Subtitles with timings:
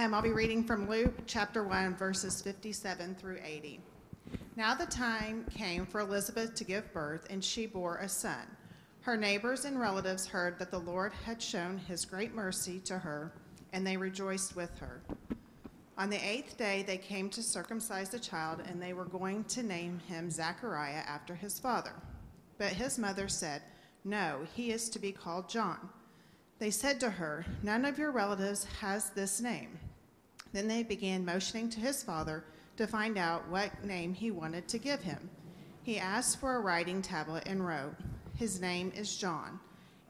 [0.00, 3.80] Um, I'll be reading from Luke chapter 1, verses 57 through 80.
[4.56, 8.46] Now the time came for Elizabeth to give birth, and she bore a son.
[9.02, 13.30] Her neighbors and relatives heard that the Lord had shown his great mercy to her,
[13.74, 15.02] and they rejoiced with her.
[15.98, 19.62] On the eighth day, they came to circumcise the child, and they were going to
[19.62, 21.92] name him Zechariah after his father.
[22.56, 23.60] But his mother said,
[24.02, 25.90] No, he is to be called John.
[26.58, 29.78] They said to her, None of your relatives has this name.
[30.52, 32.44] Then they began motioning to his father
[32.76, 35.30] to find out what name he wanted to give him.
[35.82, 37.94] He asked for a writing tablet and wrote,
[38.36, 39.60] His name is John.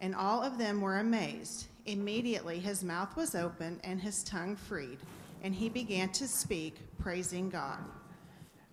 [0.00, 1.66] And all of them were amazed.
[1.86, 4.98] Immediately his mouth was open and his tongue freed
[5.42, 7.78] and he began to speak, praising God.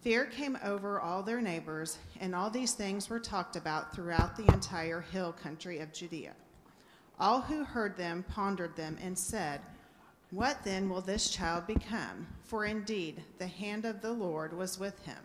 [0.01, 4.51] Fear came over all their neighbors, and all these things were talked about throughout the
[4.53, 6.33] entire hill country of Judea.
[7.19, 9.61] All who heard them pondered them and said,
[10.31, 12.27] What then will this child become?
[12.43, 15.19] For indeed, the hand of the Lord was with him.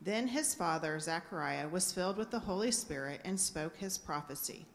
[0.00, 4.66] Then his father, Zechariah, was filled with the Holy Spirit and spoke his prophecy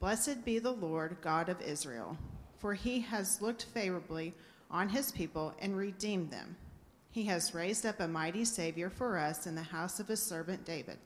[0.00, 2.16] Blessed be the Lord God of Israel,
[2.56, 4.32] for he has looked favorably
[4.70, 6.56] on his people and redeemed them.
[7.10, 10.64] He has raised up a mighty Savior for us in the house of his servant
[10.64, 10.98] David.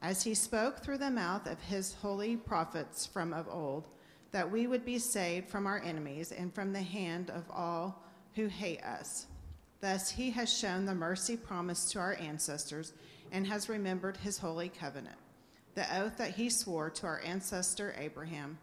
[0.00, 3.88] As he spoke through the mouth of his holy prophets from of old,
[4.32, 8.46] that we would be saved from our enemies and from the hand of all who
[8.46, 9.26] hate us.
[9.80, 12.92] Thus he has shown the mercy promised to our ancestors
[13.32, 15.16] and has remembered his holy covenant,
[15.74, 18.58] the oath that he swore to our ancestor Abraham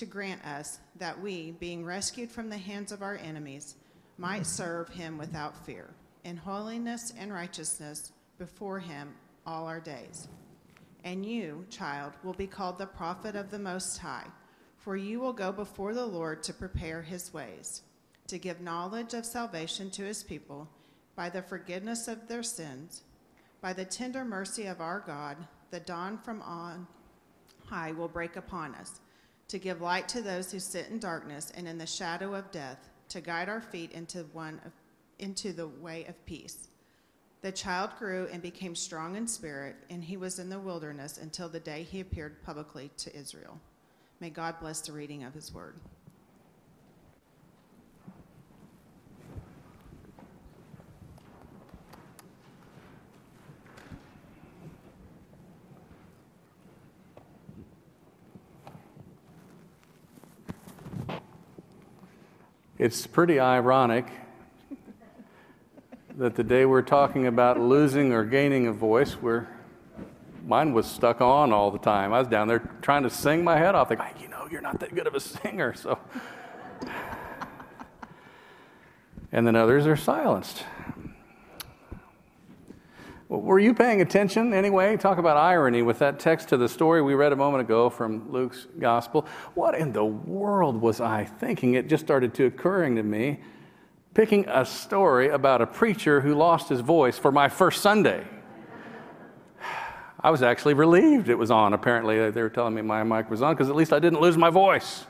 [0.00, 3.76] to grant us that we, being rescued from the hands of our enemies,
[4.16, 5.90] might serve him without fear,
[6.24, 9.12] in holiness and righteousness before him
[9.46, 10.28] all our days.
[11.04, 14.26] And you, child, will be called the prophet of the Most High,
[14.80, 17.82] for you will go before the Lord to prepare his ways,
[18.26, 20.68] to give knowledge of salvation to his people
[21.14, 23.02] by the forgiveness of their sins.
[23.60, 25.36] By the tender mercy of our God,
[25.70, 26.86] the dawn from on
[27.66, 29.00] high will break upon us
[29.48, 32.88] to give light to those who sit in darkness and in the shadow of death,
[33.08, 34.72] to guide our feet into, one of,
[35.18, 36.68] into the way of peace.
[37.42, 41.48] The child grew and became strong in spirit, and he was in the wilderness until
[41.48, 43.60] the day he appeared publicly to Israel.
[44.20, 45.76] May God bless the reading of his word.
[62.78, 64.06] It's pretty ironic
[66.18, 69.48] that the day we're talking about losing or gaining a voice, where
[70.50, 72.12] mine was stuck on all the time.
[72.12, 73.88] I was down there trying to sing my head off.
[73.88, 75.96] They like, you know, you're not that good of a singer, so.
[79.30, 80.64] and then others are silenced.
[83.28, 84.96] Were you paying attention anyway?
[84.96, 88.32] Talk about irony with that text to the story we read a moment ago from
[88.32, 89.28] Luke's gospel.
[89.54, 91.74] What in the world was I thinking?
[91.74, 93.38] It just started to occurring to me
[94.14, 98.26] picking a story about a preacher who lost his voice for my first Sunday.
[100.22, 101.72] I was actually relieved it was on.
[101.72, 104.36] Apparently, they were telling me my mic was on because at least I didn't lose
[104.36, 105.06] my voice.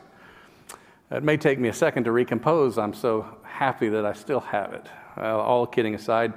[1.11, 2.79] It may take me a second to recompose.
[2.79, 4.87] I'm so happy that I still have it.
[5.17, 6.33] all kidding aside,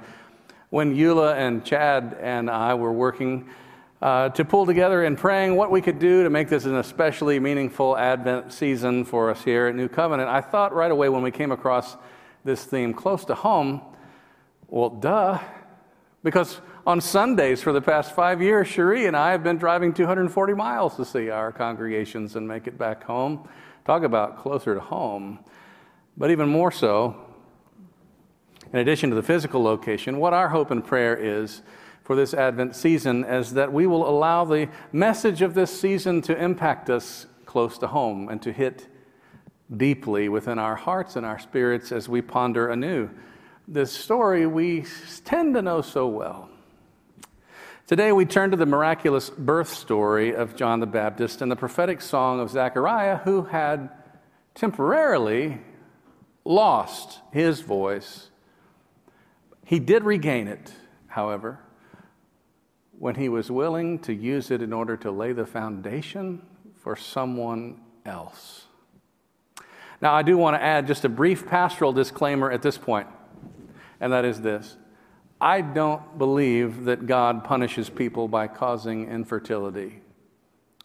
[0.70, 3.48] when Eula and Chad and I were working
[4.02, 7.38] uh, to pull together and praying what we could do to make this an especially
[7.38, 11.30] meaningful Advent season for us here at New Covenant, I thought right away when we
[11.30, 11.96] came across
[12.44, 13.80] this theme close to home,
[14.66, 15.38] well, duh,
[16.24, 20.54] because on Sundays for the past five years, Cherie and I have been driving 240
[20.54, 23.48] miles to see our congregations and make it back home.
[23.86, 25.38] Talk about closer to home.
[26.16, 27.16] But even more so,
[28.72, 31.62] in addition to the physical location, what our hope and prayer is
[32.02, 36.36] for this Advent season is that we will allow the message of this season to
[36.36, 38.88] impact us close to home and to hit
[39.74, 43.08] deeply within our hearts and our spirits as we ponder anew
[43.66, 44.84] this story we
[45.24, 46.50] tend to know so well.
[47.86, 52.00] Today, we turn to the miraculous birth story of John the Baptist and the prophetic
[52.00, 53.90] song of Zechariah, who had
[54.54, 55.60] temporarily
[56.44, 58.30] lost his voice
[59.64, 60.72] he did regain it,
[61.06, 61.58] however,
[62.98, 66.42] when he was willing to use it in order to lay the foundation
[66.76, 68.66] for someone else.
[70.02, 73.08] Now, I do want to add just a brief pastoral disclaimer at this point,
[74.00, 74.76] and that is this
[75.40, 80.00] I don't believe that God punishes people by causing infertility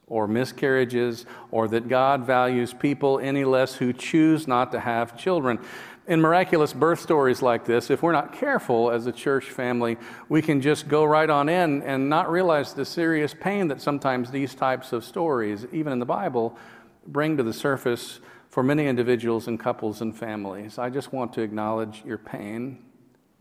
[0.10, 5.60] or miscarriages, or that God values people any less who choose not to have children.
[6.08, 9.98] In miraculous birth stories like this, if we're not careful as a church family,
[10.28, 14.32] we can just go right on in and not realize the serious pain that sometimes
[14.32, 16.58] these types of stories, even in the Bible,
[17.06, 18.20] bring to the surface
[18.50, 20.80] for many individuals and couples and families.
[20.80, 22.80] I just want to acknowledge your pain,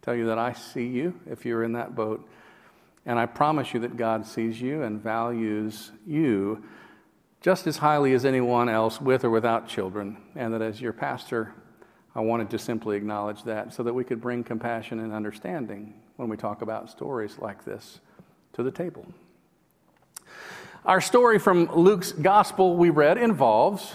[0.08, 2.26] tell you that I see you if you're in that boat.
[3.04, 6.64] And I promise you that God sees you and values you
[7.42, 10.16] just as highly as anyone else with or without children.
[10.34, 11.52] And that as your pastor,
[12.14, 16.30] I wanted to simply acknowledge that so that we could bring compassion and understanding when
[16.30, 18.00] we talk about stories like this
[18.54, 19.04] to the table.
[20.86, 23.94] Our story from Luke's gospel we read involves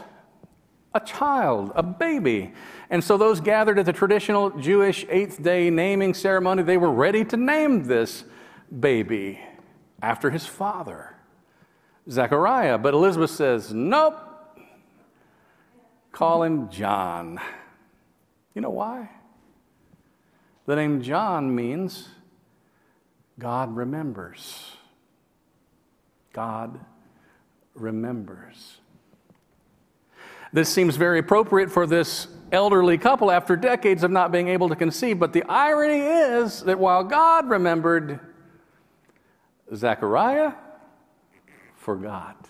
[0.94, 2.54] a child, a baby.
[2.90, 7.26] And so those gathered at the traditional Jewish eighth day naming ceremony, they were ready
[7.26, 8.24] to name this
[8.80, 9.40] baby
[10.02, 11.16] after his father,
[12.10, 12.78] Zechariah.
[12.78, 14.18] But Elizabeth says, nope,
[16.12, 17.40] call him John.
[18.54, 19.10] You know why?
[20.66, 22.10] The name John means
[23.40, 24.76] God remembers.
[26.32, 26.80] God
[27.74, 28.78] remembers.
[30.54, 34.76] This seems very appropriate for this elderly couple after decades of not being able to
[34.76, 38.20] conceive, but the irony is that while God remembered,
[39.74, 40.54] Zechariah
[41.76, 42.48] forgot.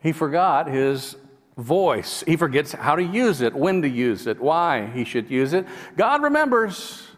[0.00, 1.16] He forgot his
[1.56, 2.22] voice.
[2.26, 5.66] He forgets how to use it, when to use it, why he should use it.
[5.96, 7.08] God remembers,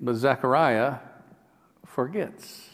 [0.00, 0.96] but Zechariah
[1.84, 2.67] forgets.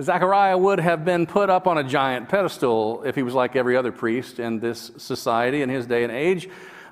[0.00, 3.76] Zechariah would have been put up on a giant pedestal if he was like every
[3.76, 6.48] other priest in this society in his day and age,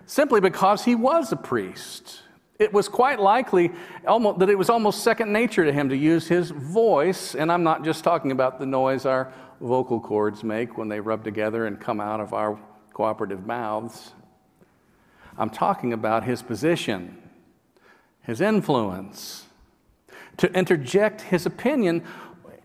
[0.06, 2.22] simply because he was a priest.
[2.58, 3.72] It was quite likely
[4.06, 7.62] almost, that it was almost second nature to him to use his voice, and I'm
[7.62, 11.78] not just talking about the noise our vocal cords make when they rub together and
[11.78, 12.58] come out of our
[12.94, 14.12] cooperative mouths.
[15.36, 17.18] I'm talking about his position,
[18.22, 19.44] his influence,
[20.36, 22.04] to interject his opinion.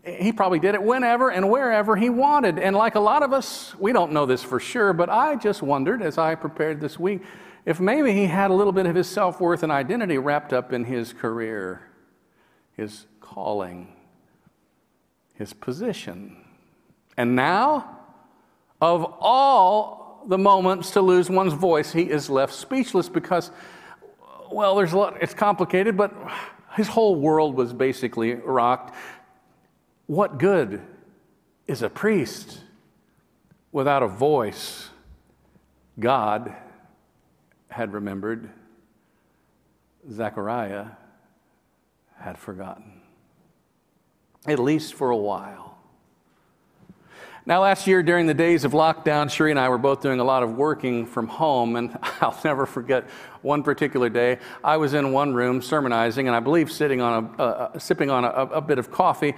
[0.04, 2.58] He probably did it whenever and wherever he wanted.
[2.58, 5.62] And like a lot of us, we don't know this for sure, but I just
[5.62, 7.22] wondered as I prepared this week
[7.66, 10.72] if maybe he had a little bit of his self worth and identity wrapped up
[10.72, 11.82] in his career,
[12.72, 13.94] his calling,
[15.34, 16.44] his position.
[17.16, 17.98] And now,
[18.80, 23.50] of all the moments to lose one's voice, he is left speechless because,
[24.50, 26.14] well, there's a lot, it's complicated, but
[26.76, 28.94] his whole world was basically rocked.
[30.10, 30.82] What good
[31.68, 32.58] is a priest
[33.70, 34.88] without a voice?
[36.00, 36.52] God
[37.68, 38.50] had remembered,
[40.10, 40.86] Zechariah
[42.18, 43.02] had forgotten,
[44.48, 45.78] at least for a while.
[47.46, 50.24] Now, last year during the days of lockdown, Cherie and I were both doing a
[50.24, 53.08] lot of working from home, and I'll never forget
[53.42, 54.38] one particular day.
[54.62, 58.24] I was in one room sermonizing, and I believe sitting on a, uh, sipping on
[58.24, 59.34] a, a bit of coffee,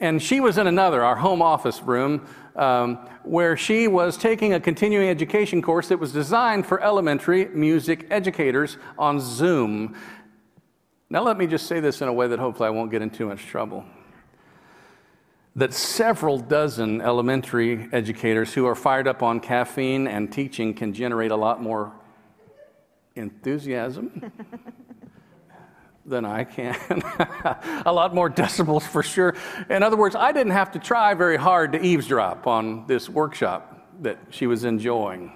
[0.00, 2.26] and she was in another, our home office room,
[2.56, 8.06] um, where she was taking a continuing education course that was designed for elementary music
[8.10, 9.94] educators on Zoom.
[11.10, 13.10] Now, let me just say this in a way that hopefully I won't get in
[13.10, 13.84] too much trouble.
[15.56, 21.30] That several dozen elementary educators who are fired up on caffeine and teaching can generate
[21.30, 21.92] a lot more
[23.16, 24.32] enthusiasm
[26.10, 26.76] than I can.
[27.86, 29.34] a lot more decibels for sure.
[29.70, 33.88] In other words, I didn't have to try very hard to eavesdrop on this workshop
[34.02, 35.32] that she was enjoying.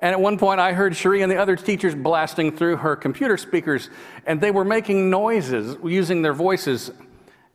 [0.00, 3.38] And at one point, I heard Cherie and the other teachers blasting through her computer
[3.38, 3.88] speakers,
[4.26, 6.90] and they were making noises using their voices.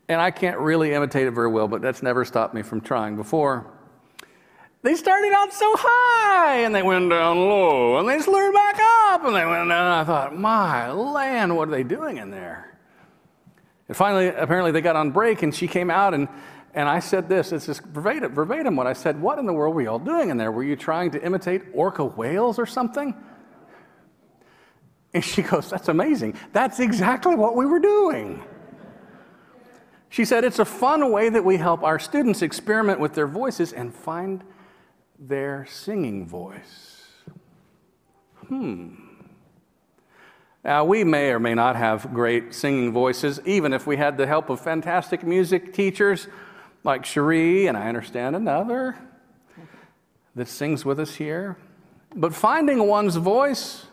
[0.07, 3.15] And I can't really imitate it very well, but that's never stopped me from trying
[3.15, 3.67] before.
[4.83, 9.23] They started out so high and they went down low and they slurred back up
[9.25, 9.71] and they went down.
[9.71, 12.77] I thought, my land, what are they doing in there?
[13.87, 16.27] And finally, apparently, they got on break and she came out and,
[16.73, 17.51] and I said this.
[17.51, 19.21] It's just verbatim, verbatim what I said.
[19.21, 20.51] What in the world were you all doing in there?
[20.51, 23.13] Were you trying to imitate orca whales or something?
[25.13, 26.35] And she goes, That's amazing.
[26.53, 28.41] That's exactly what we were doing.
[30.09, 33.73] She said, It's a fun way that we help our students experiment with their voices
[33.73, 34.43] and find
[35.21, 37.05] their singing voice.
[38.47, 38.95] Hmm.
[40.63, 44.27] Now, we may or may not have great singing voices, even if we had the
[44.27, 46.27] help of fantastic music teachers
[46.83, 48.95] like Cherie, and I understand another
[50.35, 51.57] that sings with us here.
[52.15, 53.85] But finding one's voice,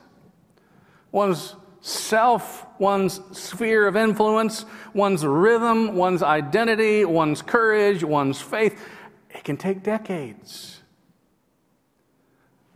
[1.13, 8.83] one's self, one's sphere of influence, one's rhythm, one's identity, one's courage, one's faith.
[9.31, 10.78] It can take decades.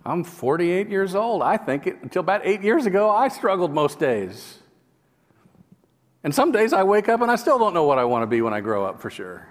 [0.04, 1.42] I'm 48 years old.
[1.42, 4.58] I think it, until about eight years ago, I struggled most days.
[6.24, 8.26] And some days I wake up and I still don't know what I want to
[8.26, 9.48] be when I grow up for sure.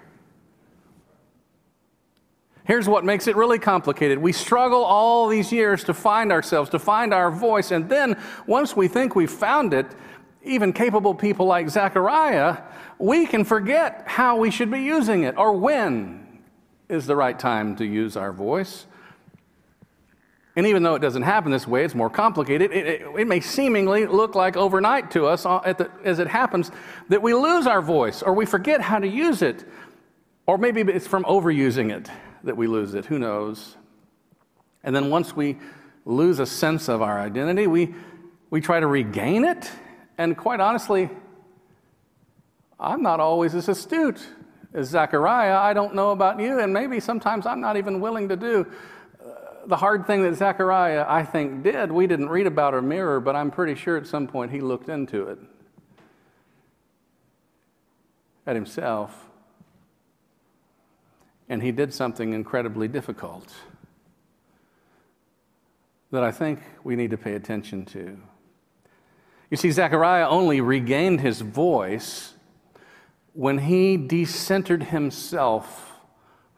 [2.64, 4.18] Here's what makes it really complicated.
[4.18, 8.16] We struggle all these years to find ourselves, to find our voice, and then
[8.46, 9.86] once we think we've found it,
[10.44, 12.58] even capable people like Zechariah,
[12.98, 16.40] we can forget how we should be using it or when
[16.88, 18.86] is the right time to use our voice.
[20.54, 22.72] And even though it doesn't happen this way, it's more complicated.
[22.72, 26.70] It, it, it may seemingly look like overnight to us uh, the, as it happens
[27.08, 29.64] that we lose our voice or we forget how to use it,
[30.46, 32.10] or maybe it's from overusing it
[32.44, 33.06] that we lose it.
[33.06, 33.76] Who knows?
[34.84, 35.58] And then once we
[36.04, 37.94] lose a sense of our identity, we,
[38.50, 39.70] we try to regain it.
[40.18, 41.08] And quite honestly,
[42.78, 44.20] I'm not always as astute
[44.74, 45.56] as Zechariah.
[45.56, 48.66] I don't know about you, and maybe sometimes I'm not even willing to do.
[49.66, 53.36] The hard thing that Zechariah, I think, did, we didn't read about a mirror, but
[53.36, 55.38] I'm pretty sure at some point he looked into it.
[58.44, 59.28] At himself.
[61.48, 63.52] And he did something incredibly difficult
[66.10, 68.18] that I think we need to pay attention to.
[69.50, 72.34] You see, Zechariah only regained his voice
[73.32, 75.92] when he decentered himself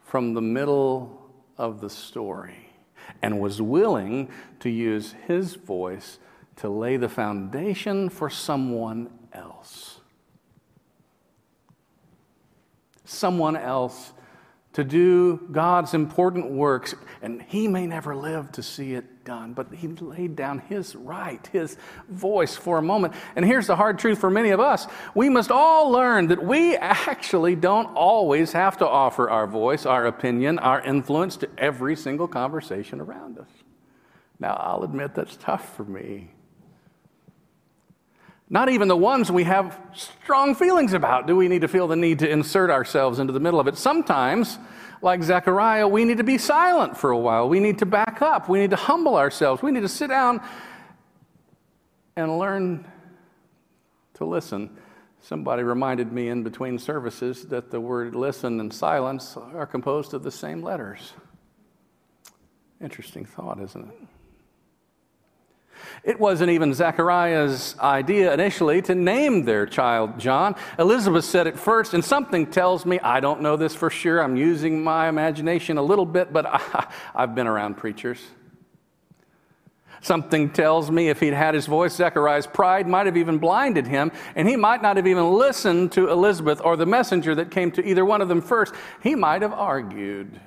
[0.04, 2.73] from the middle of the story
[3.22, 4.30] and was willing
[4.60, 6.18] to use his voice
[6.56, 10.00] to lay the foundation for someone else.
[13.04, 14.13] Someone else
[14.74, 19.72] to do God's important works, and he may never live to see it done, but
[19.72, 21.76] he laid down his right, his
[22.08, 23.14] voice for a moment.
[23.36, 26.76] And here's the hard truth for many of us we must all learn that we
[26.76, 32.28] actually don't always have to offer our voice, our opinion, our influence to every single
[32.28, 33.48] conversation around us.
[34.40, 36.30] Now, I'll admit that's tough for me.
[38.50, 41.96] Not even the ones we have strong feelings about do we need to feel the
[41.96, 43.78] need to insert ourselves into the middle of it.
[43.78, 44.58] Sometimes,
[45.00, 47.48] like Zechariah, we need to be silent for a while.
[47.48, 48.48] We need to back up.
[48.48, 49.62] We need to humble ourselves.
[49.62, 50.42] We need to sit down
[52.16, 52.86] and learn
[54.14, 54.76] to listen.
[55.20, 60.22] Somebody reminded me in between services that the word listen and silence are composed of
[60.22, 61.14] the same letters.
[62.80, 63.94] Interesting thought, isn't it?
[66.02, 70.56] It wasn't even Zechariah's idea initially to name their child John.
[70.78, 74.36] Elizabeth said it first, and something tells me, I don't know this for sure, I'm
[74.36, 78.20] using my imagination a little bit, but I, have been around preachers.
[80.00, 84.12] Something tells me if he'd had his voice, Zechariah's pride might have even blinded him,
[84.36, 87.82] and he might not have even listened to Elizabeth or the messenger that came to
[87.82, 88.74] either one of them first.
[89.02, 90.38] He might have argued.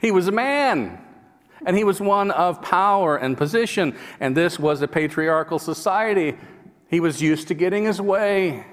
[0.00, 1.03] He was a man
[1.66, 3.96] and he was one of power and position.
[4.20, 6.36] And this was a patriarchal society.
[6.88, 8.66] He was used to getting his way.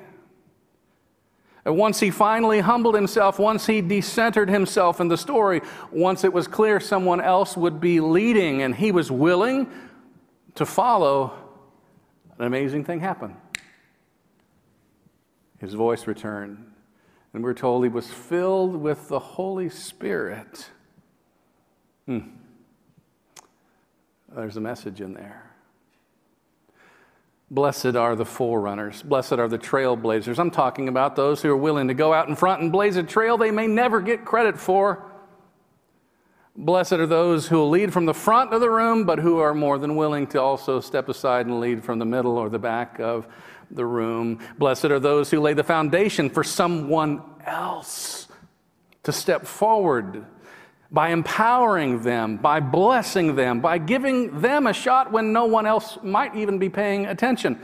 [1.63, 6.33] And once he finally humbled himself, once he decentered himself in the story, once it
[6.33, 9.69] was clear someone else would be leading and he was willing
[10.55, 11.33] to follow,
[12.39, 13.35] an amazing thing happened.
[15.59, 16.71] His voice returned,
[17.33, 20.65] and we're told he was filled with the Holy Spirit.
[22.07, 22.21] Hmm.
[24.33, 25.51] There's a message in there.
[27.49, 29.03] Blessed are the forerunners.
[29.03, 30.39] Blessed are the trailblazers.
[30.39, 33.03] I'm talking about those who are willing to go out in front and blaze a
[33.03, 35.05] trail they may never get credit for.
[36.55, 39.53] Blessed are those who will lead from the front of the room, but who are
[39.53, 42.99] more than willing to also step aside and lead from the middle or the back
[42.99, 43.27] of
[43.69, 44.39] the room.
[44.57, 48.29] Blessed are those who lay the foundation for someone else
[49.03, 50.25] to step forward
[50.91, 55.97] by empowering them, by blessing them, by giving them a shot when no one else
[56.03, 57.59] might even be paying attention.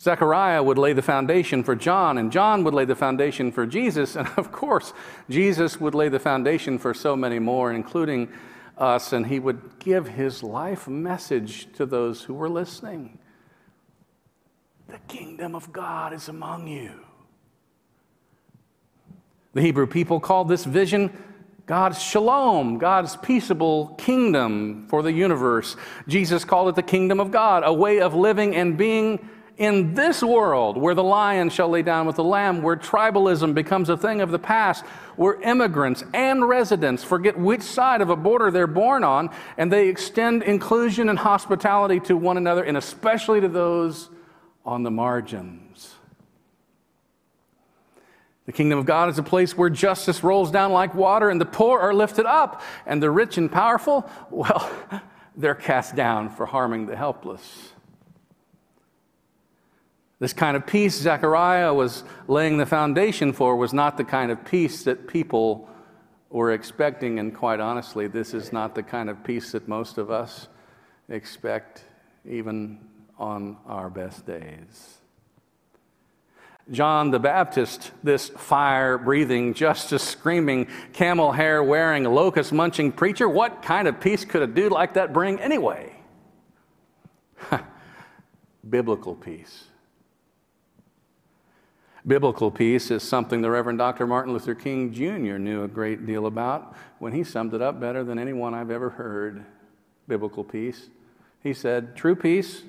[0.00, 4.16] Zechariah would lay the foundation for John, and John would lay the foundation for Jesus,
[4.16, 4.92] and of course,
[5.30, 8.28] Jesus would lay the foundation for so many more, including
[8.76, 13.18] us, and he would give his life message to those who were listening.
[14.88, 16.92] The kingdom of God is among you.
[19.54, 21.12] The Hebrew people called this vision
[21.68, 25.76] God's shalom, God's peaceable kingdom for the universe.
[26.08, 29.20] Jesus called it the kingdom of God, a way of living and being
[29.58, 33.88] In this world, where the lion shall lay down with the lamb, where tribalism becomes
[33.88, 34.84] a thing of the past,
[35.16, 39.88] where immigrants and residents forget which side of a border they're born on, and they
[39.88, 44.08] extend inclusion and hospitality to one another, and especially to those
[44.64, 45.97] on the margins.
[48.48, 51.44] The kingdom of God is a place where justice rolls down like water and the
[51.44, 54.70] poor are lifted up, and the rich and powerful, well,
[55.36, 57.74] they're cast down for harming the helpless.
[60.18, 64.42] This kind of peace Zechariah was laying the foundation for was not the kind of
[64.46, 65.68] peace that people
[66.30, 70.10] were expecting, and quite honestly, this is not the kind of peace that most of
[70.10, 70.48] us
[71.10, 71.84] expect,
[72.26, 72.78] even
[73.18, 74.97] on our best days.
[76.70, 83.62] John the Baptist, this fire breathing, justice screaming, camel hair wearing, locust munching preacher, what
[83.62, 85.94] kind of peace could a dude like that bring anyway?
[88.68, 89.64] Biblical peace.
[92.06, 94.06] Biblical peace is something the Reverend Dr.
[94.06, 95.36] Martin Luther King Jr.
[95.36, 98.90] knew a great deal about when he summed it up better than anyone I've ever
[98.90, 99.44] heard.
[100.06, 100.88] Biblical peace.
[101.42, 102.62] He said, True peace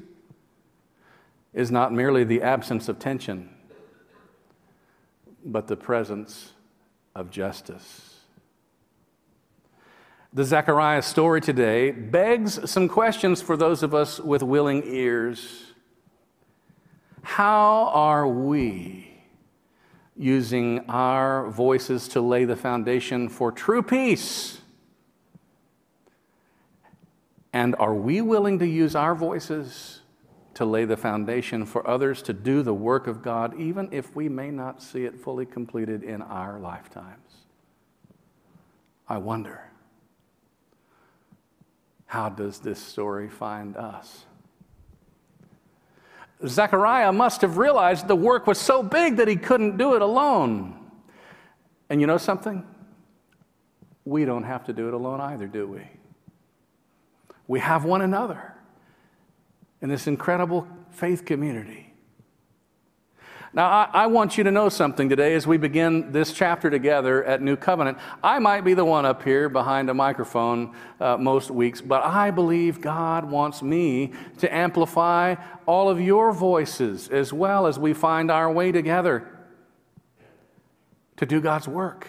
[1.53, 3.49] is not merely the absence of tension,
[5.45, 6.53] but the presence
[7.15, 8.17] of justice.
[10.31, 15.73] The Zechariah story today begs some questions for those of us with willing ears.
[17.23, 19.07] How are we
[20.15, 24.61] using our voices to lay the foundation for true peace?
[27.51, 29.98] And are we willing to use our voices
[30.59, 34.27] to lay the foundation for others to do the work of God, even if we
[34.27, 37.45] may not see it fully completed in our lifetimes?
[39.07, 39.63] I wonder,
[42.07, 44.25] how does this story find us?
[46.45, 50.77] Zechariah must have realized the work was so big that he couldn't do it alone.
[51.89, 52.67] And you know something?
[54.03, 55.83] We don't have to do it alone either, do we?
[57.47, 58.55] We have one another
[59.81, 61.89] in this incredible faith community.
[63.51, 67.23] Now, I, I, want you to know something today as we begin this chapter together
[67.23, 67.97] at New Covenant.
[68.23, 72.29] I might be the one up here behind a microphone uh, most weeks, but I
[72.29, 75.33] believe God wants me to amplify
[75.65, 79.27] all of your voices as well as we find our way together
[81.17, 82.07] to do God's work.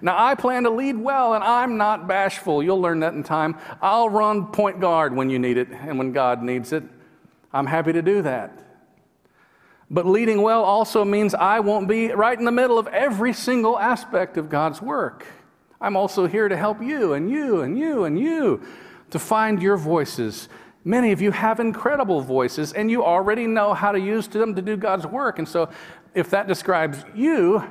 [0.00, 2.62] Now, I plan to lead well, and I'm not bashful.
[2.62, 3.56] You'll learn that in time.
[3.80, 6.82] I'll run point guard when you need it and when God needs it.
[7.52, 8.62] I'm happy to do that.
[9.90, 13.78] But leading well also means I won't be right in the middle of every single
[13.78, 15.26] aspect of God's work.
[15.80, 18.62] I'm also here to help you and you and you and you
[19.10, 20.48] to find your voices.
[20.84, 24.62] Many of you have incredible voices, and you already know how to use them to
[24.62, 25.38] do God's work.
[25.38, 25.68] And so,
[26.14, 27.62] if that describes you,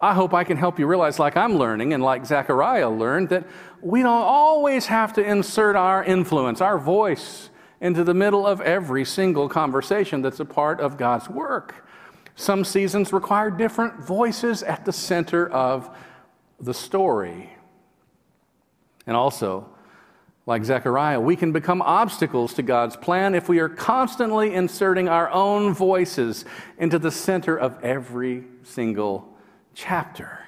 [0.00, 3.48] I hope I can help you realize, like I'm learning and like Zechariah learned, that
[3.80, 9.04] we don't always have to insert our influence, our voice into the middle of every
[9.04, 11.84] single conversation that's a part of God's work.
[12.36, 15.90] Some seasons require different voices at the center of
[16.60, 17.52] the story.
[19.04, 19.68] And also,
[20.46, 25.28] like Zechariah, we can become obstacles to God's plan if we are constantly inserting our
[25.30, 26.44] own voices
[26.78, 29.36] into the center of every single
[29.78, 30.40] chapter.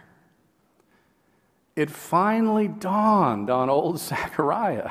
[1.76, 4.90] It finally dawned on old Zechariah.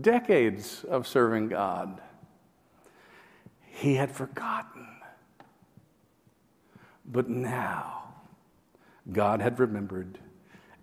[0.00, 2.00] decades of serving God.
[3.62, 4.86] He had forgotten.
[7.06, 8.14] But now,
[9.10, 10.18] God had remembered,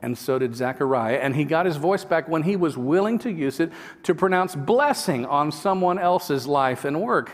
[0.02, 3.32] and so did Zechariah, and he got his voice back when he was willing to
[3.32, 3.72] use it
[4.04, 7.32] to pronounce blessing on someone else's life and work.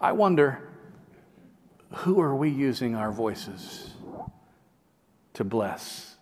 [0.00, 0.68] I wonder,
[1.92, 3.93] who are we using our voices
[5.34, 6.16] to bless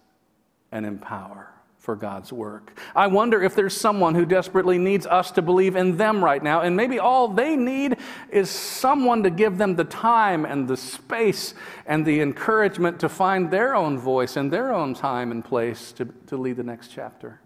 [0.71, 1.53] and empower?
[1.83, 2.79] for God's work.
[2.95, 6.61] I wonder if there's someone who desperately needs us to believe in them right now,
[6.61, 7.97] and maybe all they need
[8.31, 13.51] is someone to give them the time and the space and the encouragement to find
[13.51, 17.41] their own voice and their own time and place to, to lead the next chapter.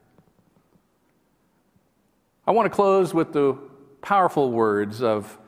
[2.47, 3.57] I want to close with the
[4.03, 5.39] powerful words of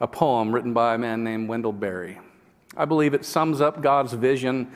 [0.00, 2.20] a poem written by a man named Wendell Berry.
[2.76, 4.70] I believe it sums up God's vision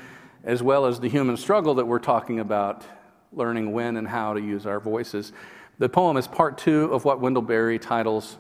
[0.45, 2.85] as well as the human struggle that we're talking about
[3.33, 5.33] learning when and how to use our voices.
[5.79, 8.37] The poem is part two of what Wendell Berry titles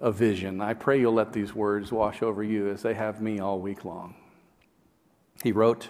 [0.00, 0.60] A Vision.
[0.60, 3.84] I pray you'll let these words wash over you as they have me all week
[3.84, 4.14] long.
[5.42, 5.88] He wrote,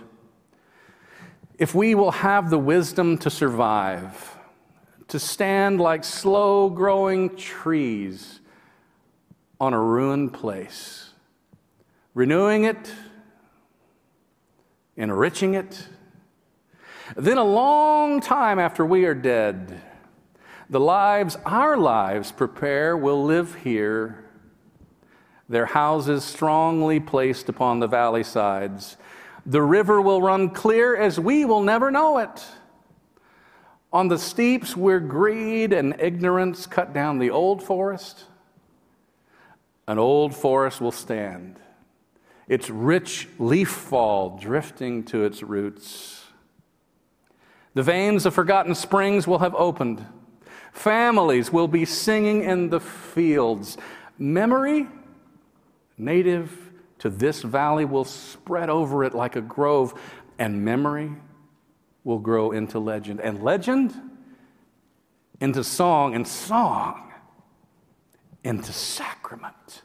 [1.59, 4.38] If we will have the wisdom to survive,
[5.09, 8.40] to stand like slow growing trees
[9.61, 11.11] on a ruined place,
[12.14, 12.92] renewing it,
[14.96, 15.88] enriching it.
[17.16, 19.81] Then, a long time after we are dead,
[20.68, 24.24] the lives our lives prepare will live here,
[25.48, 28.96] their houses strongly placed upon the valley sides.
[29.44, 32.44] The river will run clear as we will never know it.
[33.92, 38.26] On the steeps where greed and ignorance cut down the old forest,
[39.88, 41.59] an old forest will stand,
[42.51, 46.25] its rich leaf fall drifting to its roots.
[47.75, 50.05] The veins of forgotten springs will have opened.
[50.73, 53.79] Families will be singing in the fields.
[54.19, 54.89] Memory,
[55.97, 59.95] native to this valley, will spread over it like a grove,
[60.37, 61.13] and memory
[62.03, 63.95] will grow into legend, and legend
[65.41, 67.13] into song, and song
[68.43, 69.83] into sacrament.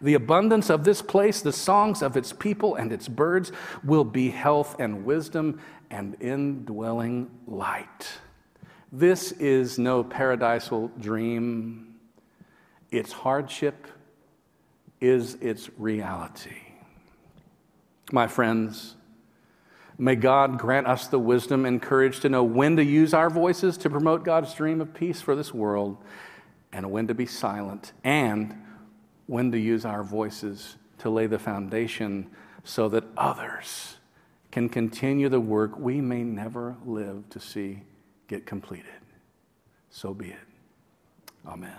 [0.00, 3.50] The abundance of this place, the songs of its people and its birds,
[3.82, 8.08] will be health and wisdom and indwelling light.
[8.92, 11.96] This is no paradisal dream.
[12.90, 13.86] Its hardship
[15.00, 16.62] is its reality.
[18.12, 18.94] My friends,
[19.98, 23.76] may God grant us the wisdom and courage to know when to use our voices
[23.78, 25.98] to promote God's dream of peace for this world
[26.72, 28.54] and when to be silent and
[29.28, 32.28] when to use our voices to lay the foundation
[32.64, 33.96] so that others
[34.50, 37.82] can continue the work we may never live to see
[38.26, 38.86] get completed.
[39.90, 40.36] So be it.
[41.46, 41.76] Amen.